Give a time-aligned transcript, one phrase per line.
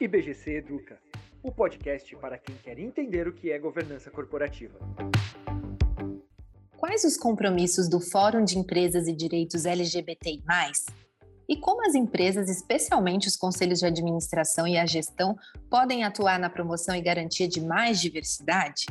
[0.00, 0.98] IBGC Educa,
[1.42, 4.78] o podcast para quem quer entender o que é governança corporativa.
[6.74, 10.42] Quais os compromissos do Fórum de Empresas e Direitos LGBTI+,
[11.46, 15.36] e como as empresas, especialmente os conselhos de administração e a gestão,
[15.68, 18.86] podem atuar na promoção e garantia de mais diversidade?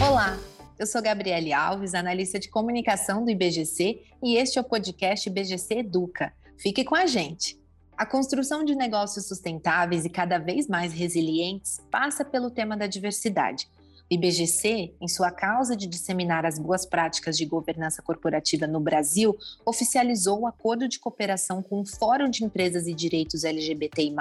[0.00, 0.38] Olá,
[0.78, 5.78] eu sou Gabriele Alves, analista de comunicação do IBGC, e este é o podcast IBGC
[5.78, 6.32] Educa.
[6.56, 7.58] Fique com a gente!
[7.98, 13.68] A construção de negócios sustentáveis e cada vez mais resilientes passa pelo tema da diversidade.
[14.08, 19.36] O IBGC, em sua causa de disseminar as boas práticas de governança corporativa no Brasil,
[19.66, 24.14] oficializou o um acordo de cooperação com o Fórum de Empresas e Direitos LGBTI+,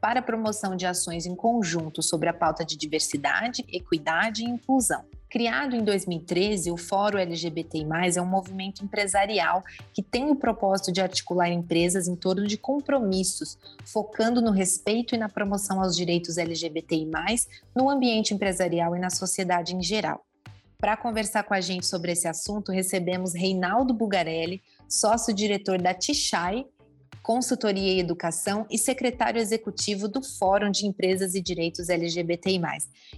[0.00, 5.04] para a promoção de ações em conjunto sobre a pauta de diversidade, equidade e inclusão.
[5.30, 7.86] Criado em 2013, o Fórum LGBTI+,
[8.16, 13.58] é um movimento empresarial que tem o propósito de articular empresas em torno de compromissos,
[13.84, 17.06] focando no respeito e na promoção aos direitos LGBTI+,
[17.76, 20.24] no ambiente empresarial e na sociedade em geral.
[20.78, 26.64] Para conversar com a gente sobre esse assunto, recebemos Reinaldo Bugarelli, sócio-diretor da Tixai,
[27.28, 32.58] Consultoria e Educação e secretário executivo do Fórum de Empresas e Direitos LGBTI+.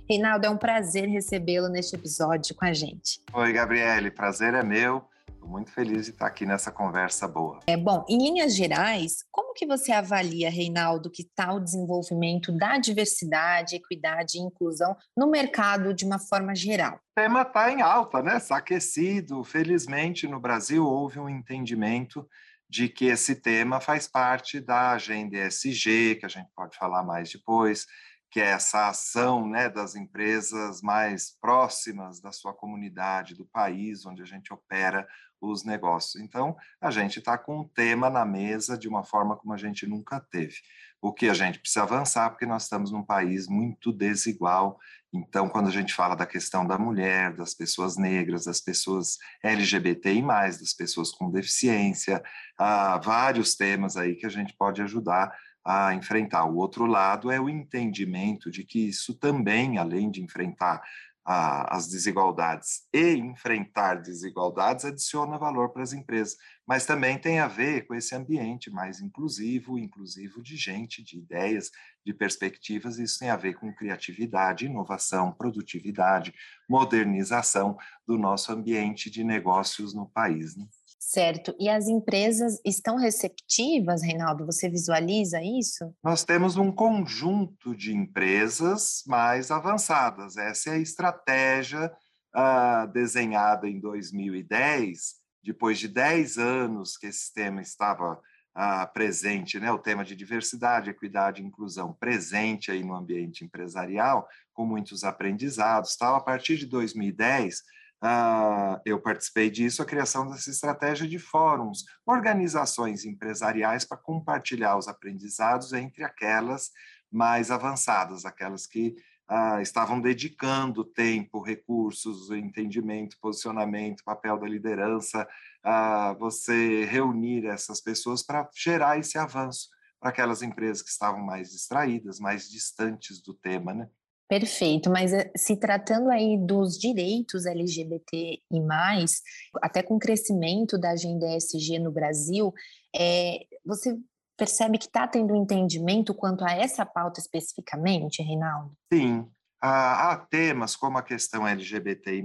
[0.08, 3.20] Reinaldo, é um prazer recebê-lo neste episódio com a gente.
[3.32, 5.04] Oi, Gabriele, prazer é meu.
[5.28, 7.60] Estou muito feliz de estar aqui nessa conversa boa.
[7.68, 8.04] É bom.
[8.08, 14.38] Em linhas gerais, como que você avalia, Reinaldo, que está o desenvolvimento da diversidade, equidade
[14.38, 16.96] e inclusão no mercado de uma forma geral?
[16.96, 18.38] O tema está em alta, né?
[18.38, 19.44] Está aquecido.
[19.44, 22.26] Felizmente, no Brasil houve um entendimento
[22.70, 27.28] de que esse tema faz parte da agenda ESG, que a gente pode falar mais
[27.28, 27.84] depois,
[28.30, 34.22] que é essa ação né, das empresas mais próximas da sua comunidade, do país onde
[34.22, 35.06] a gente opera
[35.40, 36.22] os negócios.
[36.22, 39.86] Então, a gente está com um tema na mesa de uma forma como a gente
[39.86, 40.56] nunca teve.
[41.00, 44.78] O que a gente precisa avançar, porque nós estamos num país muito desigual
[45.12, 50.22] então, quando a gente fala da questão da mulher, das pessoas negras, das pessoas LGBTI,
[50.22, 52.22] das pessoas com deficiência,
[52.56, 56.44] há vários temas aí que a gente pode ajudar a enfrentar.
[56.44, 60.82] O outro lado é o entendimento de que isso também, além de enfrentar
[61.24, 67.46] a, as desigualdades e enfrentar desigualdades adiciona valor para as empresas, mas também tem a
[67.46, 71.70] ver com esse ambiente mais inclusivo, inclusivo de gente, de ideias,
[72.04, 76.34] de perspectivas, isso tem a ver com criatividade, inovação, produtividade,
[76.68, 77.76] modernização
[78.06, 80.56] do nosso ambiente de negócios no país.
[80.56, 80.66] Né?
[81.00, 81.56] Certo.
[81.58, 84.44] E as empresas estão receptivas, Reinaldo?
[84.44, 85.92] Você visualiza isso?
[86.04, 90.36] Nós temos um conjunto de empresas mais avançadas.
[90.36, 91.90] Essa é a estratégia
[92.36, 99.72] uh, desenhada em 2010, depois de 10 anos que esse tema estava uh, presente, né?
[99.72, 105.96] o tema de diversidade, equidade e inclusão presente aí no ambiente empresarial, com muitos aprendizados.
[105.96, 106.14] Tal.
[106.14, 107.62] A partir de 2010,
[108.02, 114.88] Uh, eu participei disso, a criação dessa estratégia de fóruns, organizações empresariais para compartilhar os
[114.88, 116.70] aprendizados entre aquelas
[117.12, 118.96] mais avançadas, aquelas que
[119.30, 125.28] uh, estavam dedicando tempo, recursos, entendimento, posicionamento, papel da liderança,
[125.66, 129.68] uh, você reunir essas pessoas para gerar esse avanço
[130.00, 133.90] para aquelas empresas que estavam mais distraídas, mais distantes do tema, né?
[134.30, 139.22] Perfeito, mas eh, se tratando aí dos direitos LGBT e mais,
[139.60, 142.54] até com o crescimento da agenda ESG no Brasil,
[142.94, 143.98] é, você
[144.36, 148.72] percebe que está tendo um entendimento quanto a essa pauta especificamente, Reinaldo?
[148.92, 149.28] Sim,
[149.60, 152.22] há, há temas como a questão LGBTI+,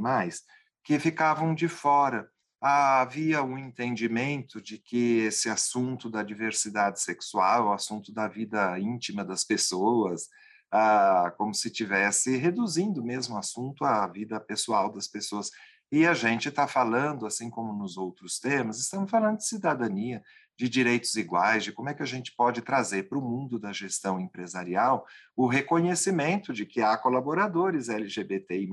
[0.83, 2.29] que ficavam de fora.
[2.61, 9.25] Havia um entendimento de que esse assunto da diversidade sexual, o assunto da vida íntima
[9.25, 10.29] das pessoas,
[10.77, 15.49] ah, como se tivesse reduzindo mesmo o assunto à vida pessoal das pessoas.
[15.89, 20.21] E a gente está falando, assim como nos outros temas, estamos falando de cidadania,
[20.59, 23.71] de direitos iguais, de como é que a gente pode trazer para o mundo da
[23.71, 28.67] gestão empresarial o reconhecimento de que há colaboradores LGBTI,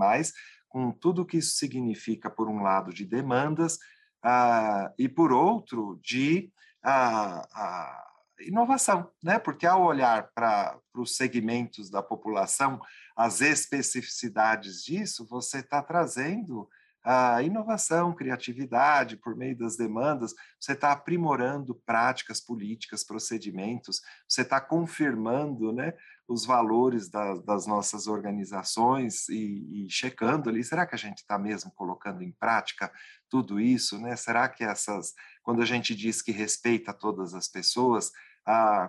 [0.68, 3.78] com tudo que isso significa, por um lado, de demandas,
[4.24, 6.50] ah, e por outro, de.
[6.82, 8.11] Ah,
[8.46, 9.38] inovação, né?
[9.38, 12.80] Porque ao olhar para os segmentos da população,
[13.16, 16.68] as especificidades disso, você está trazendo
[17.04, 24.60] a inovação, criatividade por meio das demandas, você está aprimorando práticas políticas, procedimentos, você está
[24.60, 25.94] confirmando né,
[26.28, 31.36] os valores da, das nossas organizações e, e, checando ali, será que a gente está
[31.36, 32.92] mesmo colocando em prática
[33.28, 33.98] tudo isso?
[33.98, 34.14] Né?
[34.14, 35.12] Será que essas,
[35.42, 38.12] quando a gente diz que respeita todas as pessoas,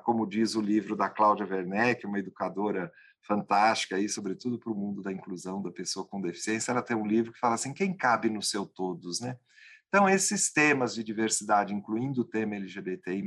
[0.03, 2.91] como diz o livro da Cláudia Werneck, uma educadora
[3.21, 7.07] fantástica aí, sobretudo para o mundo da inclusão da pessoa com deficiência, ela tem um
[7.07, 9.37] livro que fala assim, quem cabe no seu todos, né?
[9.87, 13.23] Então, esses temas de diversidade, incluindo o tema LGBTI+,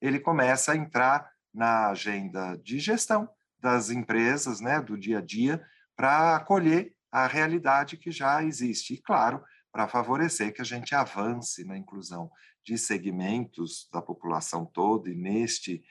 [0.00, 3.28] ele começa a entrar na agenda de gestão
[3.58, 5.60] das empresas, né, do dia a dia,
[5.96, 8.94] para acolher a realidade que já existe.
[8.94, 9.42] E, claro,
[9.72, 12.30] para favorecer que a gente avance na inclusão
[12.66, 15.84] de segmentos da população toda e neste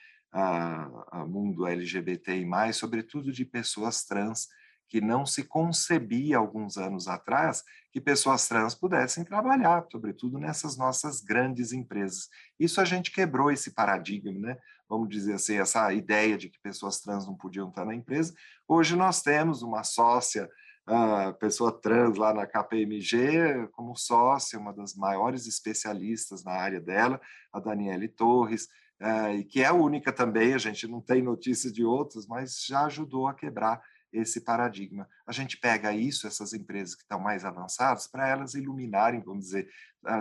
[1.26, 4.50] mundo LGBTI+, sobretudo de pessoas trans,
[4.90, 11.22] que não se concebia alguns anos atrás que pessoas trans pudessem trabalhar, sobretudo nessas nossas
[11.22, 12.28] grandes empresas.
[12.60, 14.58] Isso a gente quebrou esse paradigma, né?
[14.88, 18.36] Vamos dizer assim, essa ideia de que pessoas trans não podiam estar na empresa.
[18.68, 20.48] Hoje nós temos uma sócia,
[20.88, 27.20] a pessoa trans lá na KPMG, como sócia, uma das maiores especialistas na área dela,
[27.52, 28.68] a Daniele Torres,
[29.00, 32.64] é, e que é a única também, a gente não tem notícia de outras, mas
[32.66, 33.82] já ajudou a quebrar
[34.14, 35.08] esse paradigma.
[35.28, 39.68] A gente pega isso, essas empresas que estão mais avançadas, para elas iluminarem, vamos dizer,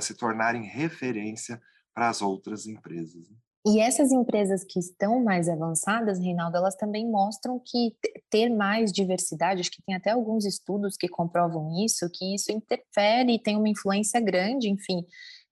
[0.00, 1.60] se tornarem referência
[1.94, 3.30] para as outras empresas.
[3.66, 7.96] E essas empresas que estão mais avançadas, Reinaldo, elas também mostram que
[8.28, 13.34] ter mais diversidade, acho que tem até alguns estudos que comprovam isso, que isso interfere
[13.34, 15.02] e tem uma influência grande, enfim,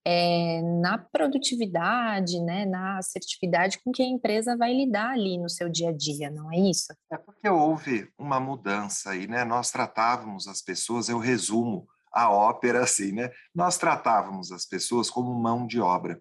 [0.04, 5.68] é, na produtividade, né, na assertividade com que a empresa vai lidar ali no seu
[5.68, 6.92] dia a dia, não é isso?
[7.10, 9.44] É porque houve uma mudança aí, né?
[9.44, 13.30] Nós tratávamos as pessoas, eu resumo a ópera assim, né?
[13.54, 16.20] Nós tratávamos as pessoas como mão de obra.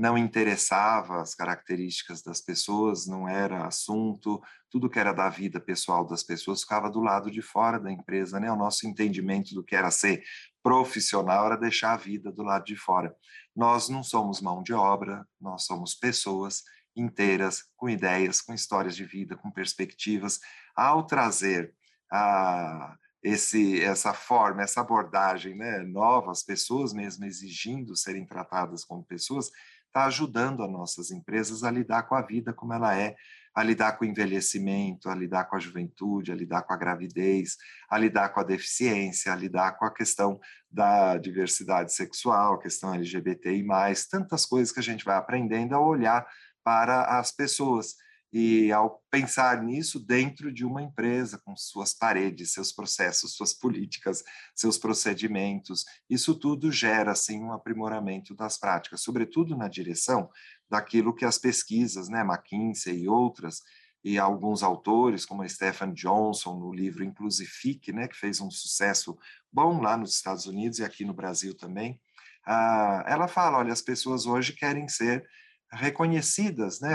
[0.00, 6.06] Não interessava as características das pessoas, não era assunto, tudo que era da vida pessoal
[6.06, 8.50] das pessoas ficava do lado de fora da empresa, né?
[8.50, 10.22] O nosso entendimento do que era ser
[10.62, 13.14] profissional era deixar a vida do lado de fora.
[13.54, 16.62] Nós não somos mão de obra, nós somos pessoas
[16.96, 20.40] inteiras, com ideias, com histórias de vida, com perspectivas.
[20.74, 21.74] Ao trazer
[22.10, 29.04] a, esse, essa forma, essa abordagem né, nova, as pessoas mesmo exigindo serem tratadas como
[29.04, 29.50] pessoas,
[29.90, 33.16] está ajudando as nossas empresas a lidar com a vida como ela é,
[33.54, 37.56] a lidar com o envelhecimento, a lidar com a juventude, a lidar com a gravidez,
[37.90, 40.38] a lidar com a deficiência, a lidar com a questão
[40.70, 43.66] da diversidade sexual, a questão LGBTI+,
[44.08, 46.24] tantas coisas que a gente vai aprendendo a olhar
[46.62, 47.96] para as pessoas.
[48.32, 54.22] E ao pensar nisso dentro de uma empresa, com suas paredes, seus processos, suas políticas,
[54.54, 60.30] seus procedimentos, isso tudo gera assim um aprimoramento das práticas, sobretudo na direção
[60.68, 63.62] daquilo que as pesquisas, né, McKinsey e outras,
[64.02, 69.18] e alguns autores, como a Stephen Johnson, no livro Inclusifique, né, que fez um sucesso
[69.52, 72.00] bom lá nos Estados Unidos e aqui no Brasil também,
[72.46, 75.28] ah, ela fala, olha, as pessoas hoje querem ser
[75.72, 76.94] reconhecidas, né,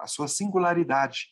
[0.00, 1.28] a, sua singularidade,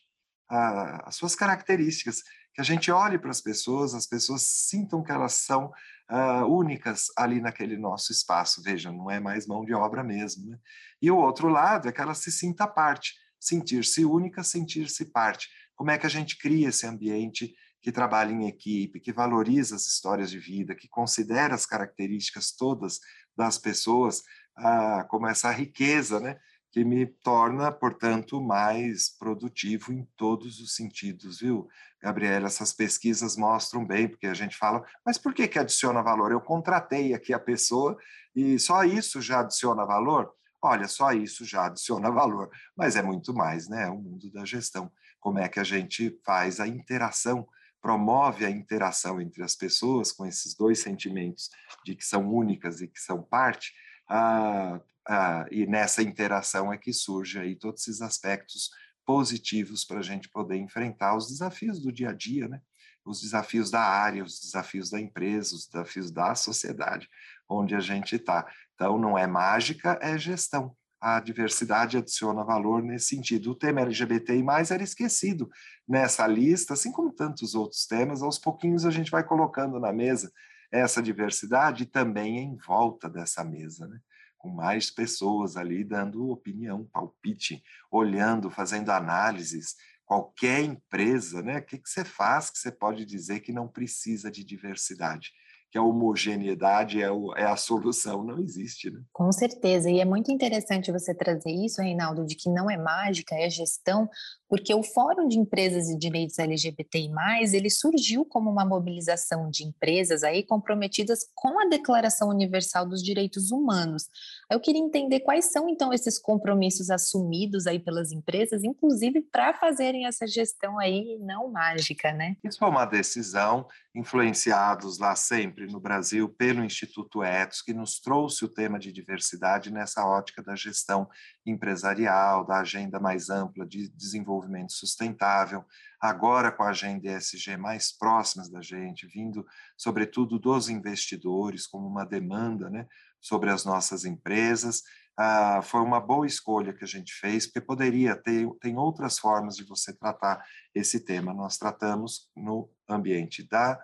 [0.49, 2.21] a, as suas características,
[2.53, 5.71] que a gente olhe para as pessoas, as pessoas sintam que elas são
[6.11, 8.61] uh, únicas ali naquele nosso espaço.
[8.61, 10.51] Veja, não é mais mão de obra mesmo.
[10.51, 10.59] Né?
[11.01, 15.49] E o outro lado é que ela se sinta parte, sentir-se única, sentir-se parte.
[15.75, 19.87] Como é que a gente cria esse ambiente que trabalha em equipe, que valoriza as
[19.87, 22.99] histórias de vida, que considera as características todas
[23.35, 24.21] das pessoas
[24.57, 26.37] uh, como essa riqueza, né?
[26.73, 31.67] que me torna, portanto, mais produtivo em todos os sentidos, viu,
[32.01, 32.47] Gabriela?
[32.47, 36.31] Essas pesquisas mostram bem, porque a gente fala, mas por que, que adiciona valor?
[36.31, 37.95] Eu contratei aqui a pessoa
[38.35, 40.33] e só isso já adiciona valor?
[40.59, 43.83] Olha, só isso já adiciona valor, mas é muito mais, né?
[43.83, 44.91] É o mundo da gestão.
[45.19, 47.47] Como é que a gente faz a interação,
[47.83, 51.51] promove a interação entre as pessoas com esses dois sentimentos
[51.85, 53.73] de que são únicas e que são parte,
[54.09, 58.69] ah, ah, e nessa interação é que surge aí todos esses aspectos
[59.05, 62.61] positivos para a gente poder enfrentar os desafios do dia a dia, né?
[63.05, 67.09] Os desafios da área, os desafios da empresa, os desafios da sociedade
[67.49, 68.47] onde a gente está.
[68.75, 70.75] Então, não é mágica, é gestão.
[71.01, 73.51] A diversidade adiciona valor nesse sentido.
[73.51, 74.41] O tema LGBTI+,
[74.71, 75.49] era esquecido
[75.85, 78.23] nessa lista, assim como tantos outros temas.
[78.23, 80.31] Aos pouquinhos a gente vai colocando na mesa
[80.73, 83.99] essa diversidade também em volta dessa mesa, né?
[84.39, 89.75] com mais pessoas ali dando opinião, palpite, olhando, fazendo análises.
[90.03, 91.59] Qualquer empresa, né?
[91.59, 95.31] O que, que você faz que você pode dizer que não precisa de diversidade?
[95.73, 99.01] Que a homogeneidade é, o, é, a solução, não existe, né?
[99.11, 103.33] Com certeza, e é muito interessante você trazer isso, Reinaldo, de que não é mágica,
[103.33, 104.07] é gestão,
[104.47, 107.09] porque o Fórum de Empresas e Direitos LGBTI+,
[107.53, 113.49] ele surgiu como uma mobilização de empresas aí comprometidas com a Declaração Universal dos Direitos
[113.49, 114.03] Humanos.
[114.51, 120.05] Eu queria entender quais são então esses compromissos assumidos aí pelas empresas, inclusive para fazerem
[120.05, 122.37] essa gestão aí não mágica, né?
[122.43, 123.65] Isso foi uma decisão
[123.95, 129.71] influenciados lá sempre no Brasil pelo Instituto Etos, que nos trouxe o tema de diversidade
[129.71, 131.09] nessa ótica da gestão
[131.45, 135.65] empresarial, da agenda mais ampla de desenvolvimento sustentável,
[135.99, 139.45] agora com a agenda ESG mais próximas da gente, vindo
[139.77, 142.87] sobretudo dos investidores como uma demanda, né,
[143.21, 144.83] sobre as nossas empresas.
[145.15, 149.55] Ah, foi uma boa escolha que a gente fez, porque poderia ter, tem outras formas
[149.55, 150.43] de você tratar
[150.73, 151.33] esse tema.
[151.33, 153.77] Nós tratamos no ambiente das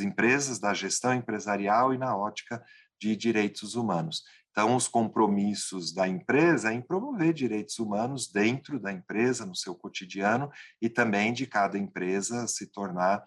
[0.00, 2.62] empresas, da gestão empresarial e na ótica
[3.00, 4.22] de direitos humanos.
[4.50, 10.48] Então, os compromissos da empresa em promover direitos humanos dentro da empresa, no seu cotidiano,
[10.80, 13.24] e também de cada empresa se tornar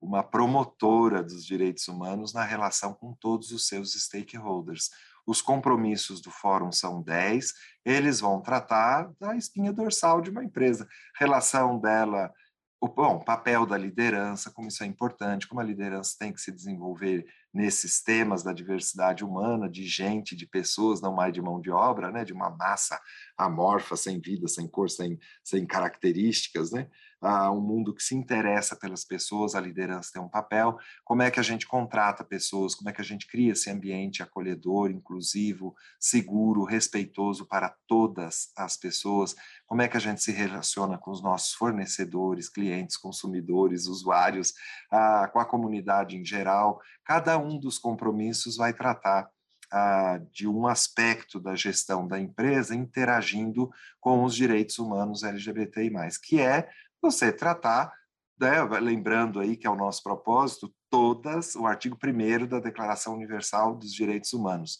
[0.00, 4.90] uma promotora dos direitos humanos na relação com todos os seus stakeholders.
[5.26, 7.52] Os compromissos do fórum são 10,
[7.84, 12.32] eles vão tratar da espinha dorsal de uma empresa, relação dela,
[12.80, 16.50] o bom, papel da liderança, como isso é importante, como a liderança tem que se
[16.50, 21.70] desenvolver nesses temas da diversidade humana, de gente, de pessoas, não mais de mão de
[21.70, 22.98] obra, né, de uma massa
[23.36, 26.88] amorfa, sem vida, sem cor, sem, sem características, né?
[27.22, 31.30] Uh, um mundo que se interessa pelas pessoas, a liderança tem um papel, como é
[31.30, 35.74] que a gente contrata pessoas, como é que a gente cria esse ambiente acolhedor, inclusivo,
[35.98, 39.34] seguro, respeitoso para todas as pessoas,
[39.66, 44.50] como é que a gente se relaciona com os nossos fornecedores, clientes, consumidores, usuários,
[44.92, 46.80] uh, com a comunidade em geral.
[47.04, 49.30] Cada um dos compromissos vai tratar
[50.32, 55.92] de um aspecto da gestão da empresa interagindo com os direitos humanos LGBTI+,
[56.24, 56.68] que é
[57.02, 57.92] você tratar,
[58.38, 63.76] né, lembrando aí que é o nosso propósito, todas, o artigo 1 da Declaração Universal
[63.76, 64.78] dos Direitos Humanos.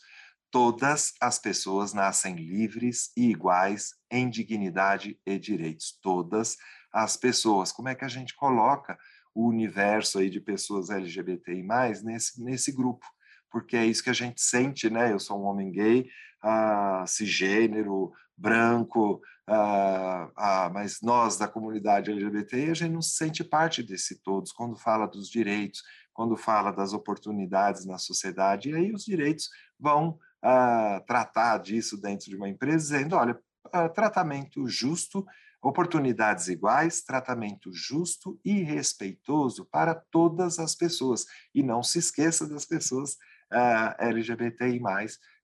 [0.50, 5.96] Todas as pessoas nascem livres e iguais em dignidade e direitos.
[6.02, 6.56] Todas
[6.92, 7.70] as pessoas.
[7.70, 8.98] Como é que a gente coloca
[9.32, 11.62] o universo aí de pessoas LGBTI+,
[12.02, 13.06] nesse, nesse grupo?
[13.50, 15.12] Porque é isso que a gente sente, né?
[15.12, 16.08] Eu sou um homem gay,
[16.42, 19.20] ah, cisgênero, branco,
[19.52, 24.52] ah, ah, mas nós da comunidade LGBT, a gente não se sente parte desse todos
[24.52, 30.16] quando fala dos direitos, quando fala das oportunidades na sociedade, e aí os direitos vão
[30.40, 33.37] ah, tratar disso dentro de uma empresa, dizendo, olha,
[33.73, 35.26] ah, tratamento justo,
[35.61, 42.64] oportunidades iguais, tratamento justo e respeitoso para todas as pessoas, e não se esqueça das
[42.64, 43.16] pessoas
[43.50, 44.80] ah, LGBTI+,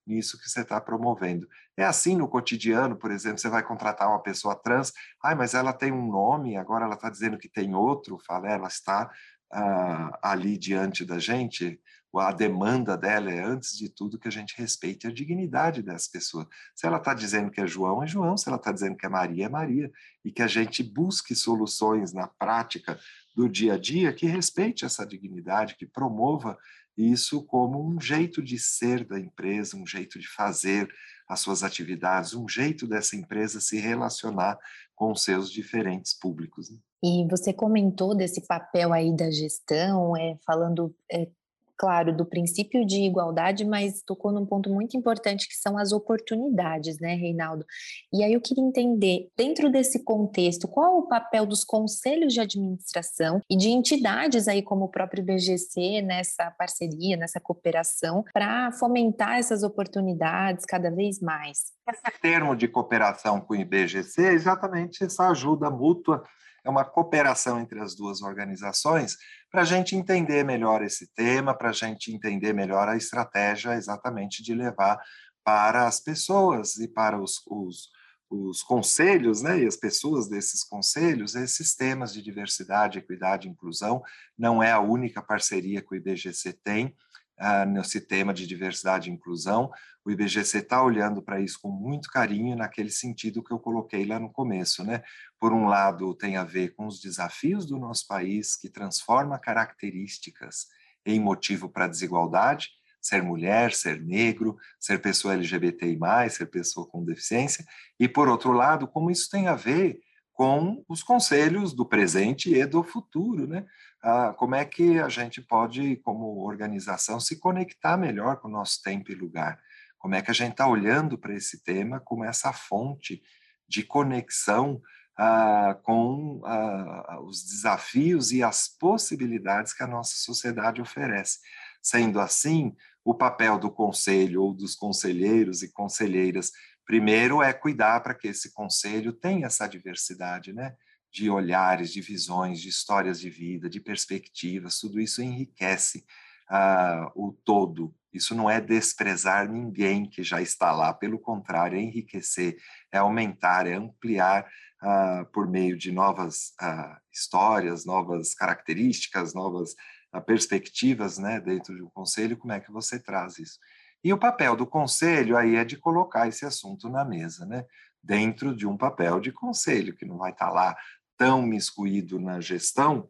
[0.06, 1.48] nisso que você está promovendo.
[1.76, 5.72] É assim no cotidiano, por exemplo, você vai contratar uma pessoa trans, ai, mas ela
[5.72, 9.10] tem um nome, agora ela está dizendo que tem outro, fala, ela está
[9.52, 11.80] ah, ali diante da gente,
[12.18, 16.48] a demanda dela é, antes de tudo, que a gente respeite a dignidade dessa pessoa.
[16.74, 19.08] Se ela está dizendo que é João, é João, se ela está dizendo que é
[19.08, 19.90] Maria, é Maria,
[20.24, 22.98] e que a gente busque soluções na prática
[23.34, 26.56] do dia a dia que respeite essa dignidade, que promova
[26.96, 30.88] isso como um jeito de ser da empresa, um jeito de fazer
[31.28, 34.58] as suas atividades, um jeito dessa empresa se relacionar
[34.94, 36.70] com seus diferentes públicos.
[36.70, 36.78] Né?
[37.04, 41.28] E você comentou desse papel aí da gestão, é, falando é,
[41.76, 46.98] claro, do princípio de igualdade, mas tocou num ponto muito importante que são as oportunidades,
[46.98, 47.64] né, Reinaldo?
[48.12, 53.40] E aí eu queria entender, dentro desse contexto, qual o papel dos conselhos de administração
[53.50, 59.62] e de entidades aí como o próprio IBGC nessa parceria, nessa cooperação, para fomentar essas
[59.62, 61.76] oportunidades cada vez mais?
[61.88, 66.22] Esse termo de cooperação com o IBGC é exatamente essa ajuda mútua
[66.66, 69.16] é uma cooperação entre as duas organizações
[69.50, 74.42] para a gente entender melhor esse tema, para a gente entender melhor a estratégia exatamente
[74.42, 75.00] de levar
[75.44, 77.88] para as pessoas e para os, os,
[78.28, 84.02] os conselhos, né, e as pessoas desses conselhos, esses temas de diversidade, equidade e inclusão.
[84.36, 86.96] Não é a única parceria que o IBGC tem,
[87.40, 89.70] uh, nesse tema de diversidade e inclusão.
[90.04, 94.18] O IBGC está olhando para isso com muito carinho, naquele sentido que eu coloquei lá
[94.18, 94.84] no começo.
[94.84, 95.02] Né?
[95.38, 100.66] Por um lado, tem a ver com os desafios do nosso país, que transforma características
[101.04, 105.98] em motivo para a desigualdade, ser mulher, ser negro, ser pessoa LGBTI+,
[106.30, 107.64] ser pessoa com deficiência,
[108.00, 110.00] e por outro lado, como isso tem a ver
[110.32, 113.64] com os conselhos do presente e do futuro, né?
[114.02, 118.82] Ah, como é que a gente pode, como organização, se conectar melhor com o nosso
[118.82, 119.58] tempo e lugar?
[119.98, 123.22] Como é que a gente está olhando para esse tema como essa fonte
[123.66, 124.80] de conexão
[125.16, 131.38] ah, com ah, os desafios e as possibilidades que a nossa sociedade oferece?
[131.82, 136.50] Sendo assim, o papel do conselho ou dos conselheiros e conselheiras,
[136.84, 140.74] primeiro é cuidar para que esse conselho tenha essa diversidade, né?
[141.10, 146.04] De olhares, de visões, de histórias de vida, de perspectivas, tudo isso enriquece
[146.50, 147.94] uh, o todo.
[148.12, 152.56] Isso não é desprezar ninguém que já está lá, pelo contrário, é enriquecer,
[152.90, 154.46] é aumentar, é ampliar
[154.82, 159.72] uh, por meio de novas uh, histórias, novas características, novas
[160.14, 163.58] uh, perspectivas né, dentro de um conselho, como é que você traz isso.
[164.04, 167.64] E o papel do conselho aí é de colocar esse assunto na mesa, né,
[168.02, 170.76] dentro de um papel de conselho, que não vai estar lá
[171.16, 173.08] tão miscuído na gestão,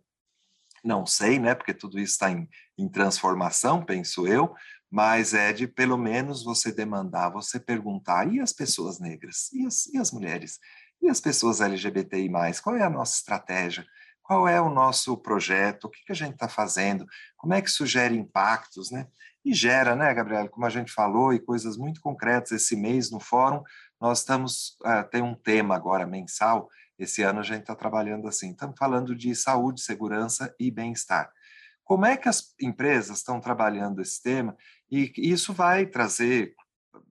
[0.82, 4.54] não sei, né, porque tudo isso está em, em transformação, penso eu,
[4.90, 9.86] mas é de pelo menos você demandar, você perguntar, e as pessoas negras, e as,
[9.86, 10.58] e as mulheres,
[11.00, 12.30] e as pessoas LGBTI+,
[12.62, 13.86] qual é a nossa estratégia?
[14.22, 15.84] Qual é o nosso projeto?
[15.84, 17.06] O que, que a gente está fazendo?
[17.36, 19.06] Como é que isso gera impactos, né?
[19.44, 23.20] E gera, né, Gabriela, como a gente falou, e coisas muito concretas esse mês no
[23.20, 23.62] fórum,
[24.00, 28.50] nós estamos, uh, tem um tema agora mensal, esse ano a gente está trabalhando assim,
[28.50, 31.30] estamos falando de saúde, segurança e bem-estar.
[31.84, 34.56] Como é que as empresas estão trabalhando esse tema?
[34.90, 36.52] E isso vai trazer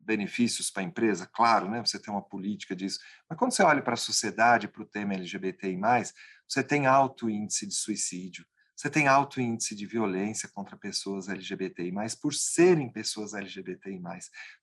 [0.01, 1.84] benefícios para a empresa, claro, né?
[1.86, 3.00] Você tem uma política disso.
[3.30, 5.80] Mas quando você olha para a sociedade, para o tema LGBTI+,
[6.48, 11.94] você tem alto índice de suicídio, você tem alto índice de violência contra pessoas LGBTI+,
[12.22, 14.01] por serem pessoas LGBTI+.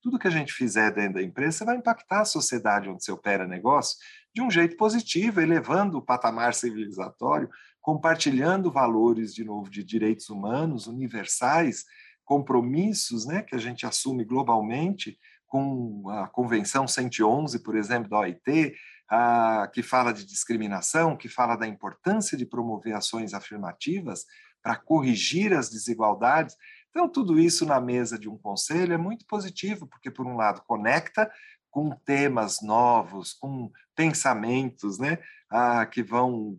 [0.03, 3.47] Tudo que a gente fizer dentro da empresa vai impactar a sociedade onde você opera
[3.47, 3.97] negócio
[4.35, 7.49] de um jeito positivo, elevando o patamar civilizatório,
[7.81, 11.85] compartilhando valores, de novo, de direitos humanos universais,
[12.25, 18.75] compromissos né, que a gente assume globalmente, com a Convenção 111, por exemplo, da OIT,
[19.07, 24.25] a, que fala de discriminação, que fala da importância de promover ações afirmativas
[24.63, 26.57] para corrigir as desigualdades.
[26.89, 30.63] Então, tudo isso na mesa de um conselho é muito positivo, porque, por um lado,
[30.67, 31.31] conecta
[31.71, 35.19] com temas novos, com pensamentos né,
[35.51, 36.59] ah, que vão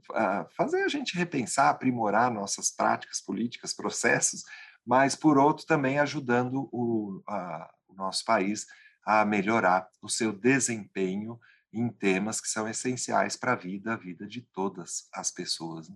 [0.56, 4.44] fazer a gente repensar, aprimorar nossas práticas políticas, processos,
[4.86, 8.66] mas, por outro, também ajudando o, a, o nosso país
[9.06, 11.40] a melhorar o seu desempenho
[11.72, 15.90] em temas que são essenciais para a vida, a vida de todas as pessoas.
[15.90, 15.96] Né?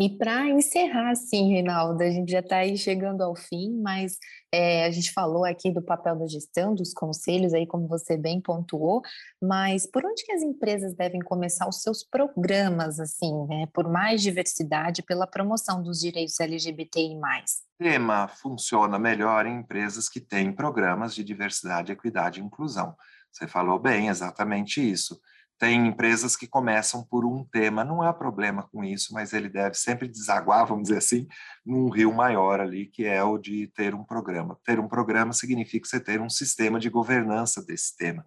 [0.00, 4.16] E para encerrar, sim, Reinaldo, a gente já está aí chegando ao fim, mas
[4.54, 8.40] é, a gente falou aqui do papel da gestão, dos conselhos, aí como você bem
[8.40, 9.02] pontuou,
[9.42, 14.22] mas por onde que as empresas devem começar os seus programas, assim, né, por mais
[14.22, 17.16] diversidade, pela promoção dos direitos LGBTI+.
[17.16, 22.94] O tema funciona melhor em empresas que têm programas de diversidade, equidade e inclusão.
[23.32, 25.20] Você falou bem, exatamente isso.
[25.58, 29.74] Tem empresas que começam por um tema, não há problema com isso, mas ele deve
[29.74, 31.26] sempre desaguar, vamos dizer assim,
[31.66, 34.56] num rio maior ali, que é o de ter um programa.
[34.64, 38.24] Ter um programa significa você ter um sistema de governança desse tema.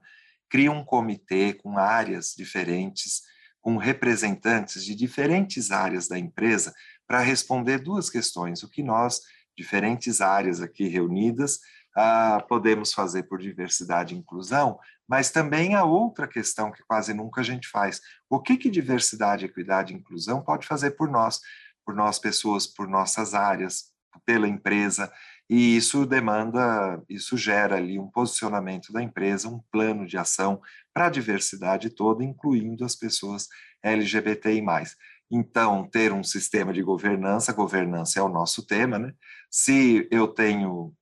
[0.50, 3.22] Cria um comitê com áreas diferentes,
[3.62, 6.74] com representantes de diferentes áreas da empresa,
[7.08, 9.22] para responder duas questões: o que nós,
[9.56, 11.60] diferentes áreas aqui reunidas,
[11.96, 14.78] ah, podemos fazer por diversidade e inclusão,
[15.12, 18.00] mas também a outra questão que quase nunca a gente faz.
[18.30, 21.42] O que, que diversidade, equidade e inclusão pode fazer por nós,
[21.86, 23.92] por nós pessoas, por nossas áreas,
[24.26, 25.12] pela empresa,
[25.50, 30.62] e isso demanda, isso gera ali um posicionamento da empresa, um plano de ação
[30.94, 33.50] para a diversidade toda, incluindo as pessoas
[33.84, 34.64] LGBTI+.
[35.30, 39.14] Então, ter um sistema de governança, governança é o nosso tema, né?
[39.50, 40.94] Se eu tenho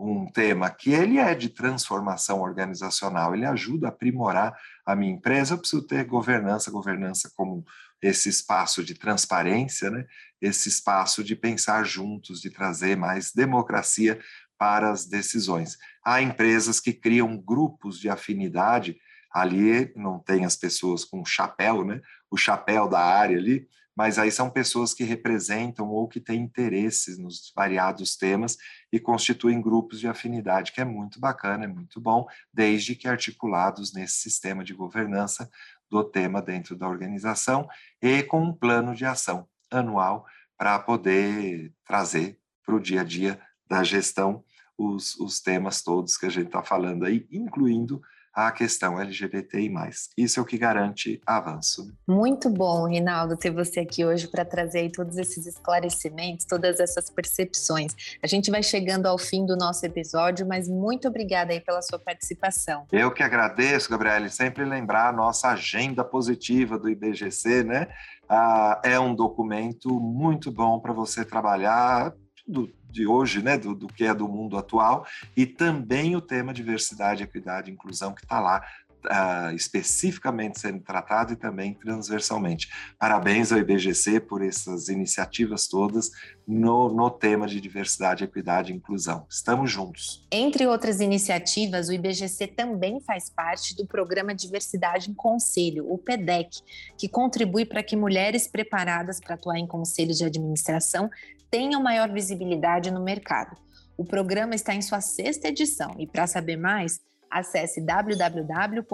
[0.00, 4.56] um tema que ele é de transformação organizacional, ele ajuda a aprimorar
[4.86, 7.64] a minha empresa, eu preciso ter governança, governança como
[8.00, 10.06] esse espaço de transparência, né?
[10.40, 14.20] esse espaço de pensar juntos, de trazer mais democracia
[14.56, 15.76] para as decisões.
[16.04, 18.96] Há empresas que criam grupos de afinidade,
[19.32, 22.00] ali não tem as pessoas com chapéu, né?
[22.30, 23.66] o chapéu da área ali,
[23.98, 28.56] mas aí são pessoas que representam ou que têm interesses nos variados temas
[28.92, 33.92] e constituem grupos de afinidade, que é muito bacana, é muito bom, desde que articulados
[33.92, 35.50] nesse sistema de governança
[35.90, 37.68] do tema dentro da organização
[38.00, 40.24] e com um plano de ação anual
[40.56, 44.44] para poder trazer para o dia a dia da gestão
[44.78, 48.00] os, os temas todos que a gente está falando aí, incluindo
[48.38, 49.68] a questão LGBTI+.
[50.16, 51.92] Isso é o que garante avanço.
[52.06, 57.92] Muito bom, Rinaldo, ter você aqui hoje para trazer todos esses esclarecimentos, todas essas percepções.
[58.22, 61.98] A gente vai chegando ao fim do nosso episódio, mas muito obrigada aí pela sua
[61.98, 62.86] participação.
[62.92, 67.88] Eu que agradeço, Gabriele, sempre lembrar a nossa agenda positiva do IBGC, né?
[68.28, 72.14] Ah, é um documento muito bom para você trabalhar
[72.46, 76.54] tudo de hoje, né, do, do que é do mundo atual, e também o tema
[76.54, 78.64] diversidade, equidade e inclusão, que está lá
[79.06, 82.68] uh, especificamente sendo tratado e também transversalmente.
[82.98, 86.10] Parabéns ao IBGC por essas iniciativas todas
[86.46, 89.26] no, no tema de diversidade, equidade e inclusão.
[89.30, 90.26] Estamos juntos.
[90.30, 96.60] Entre outras iniciativas, o IBGC também faz parte do programa Diversidade em Conselho, o PEDEC,
[96.96, 101.10] que contribui para que mulheres preparadas para atuar em conselhos de administração
[101.50, 103.56] tenham maior visibilidade no mercado.
[103.96, 108.84] O programa está em sua sexta edição e, para saber mais, acesse www.org.ibgc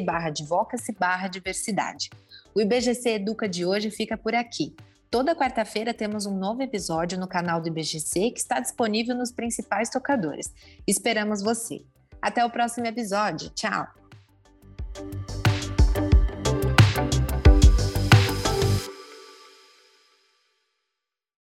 [0.00, 2.10] barra advocacy barra diversidade.
[2.54, 4.74] O IBGC Educa de hoje fica por aqui.
[5.10, 9.88] Toda quarta-feira temos um novo episódio no canal do IBGC que está disponível nos principais
[9.88, 10.52] tocadores.
[10.86, 11.84] Esperamos você.
[12.20, 13.50] Até o próximo episódio.
[13.50, 13.86] Tchau!